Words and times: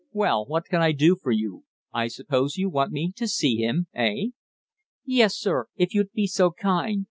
Well, 0.13 0.47
what 0.47 0.65
can 0.65 0.81
I 0.81 0.93
do 0.93 1.15
for 1.15 1.31
you? 1.31 1.63
I 1.93 2.07
suppose 2.07 2.57
you 2.57 2.71
want 2.71 2.91
me 2.91 3.11
to 3.17 3.27
see 3.27 3.57
him 3.57 3.85
eh?" 3.93 4.29
"Yes, 5.05 5.37
sir, 5.37 5.67
if 5.75 5.93
you'd 5.93 6.11
be 6.11 6.25
so 6.25 6.49
kind. 6.49 6.99